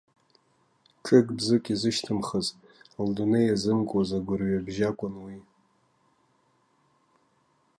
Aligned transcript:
Ҿык-бзык 1.03 1.65
иазышьҭымхыз, 1.69 2.47
лдунеи 3.07 3.45
иазымкуаз 3.49 4.09
агәырҩа 4.17 4.57
абжьы 4.59 4.85
акәын 4.89 5.13
уи. 5.23 5.37